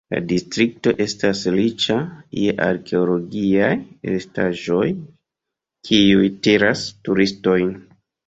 [0.13, 1.97] La distrikto estas riĉa
[2.43, 3.69] je arkeologiaj
[4.13, 4.87] restaĵoj,
[5.91, 7.71] kiuj tiras turistojn.